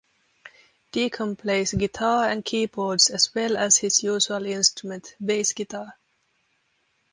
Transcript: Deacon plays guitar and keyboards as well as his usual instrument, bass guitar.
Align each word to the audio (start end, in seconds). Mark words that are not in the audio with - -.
Deacon 0.91 1.35
plays 1.35 1.73
guitar 1.73 2.27
and 2.27 2.43
keyboards 2.43 3.11
as 3.11 3.35
well 3.35 3.55
as 3.55 3.77
his 3.77 4.01
usual 4.01 4.43
instrument, 4.47 5.13
bass 5.23 5.53
guitar. 5.53 5.93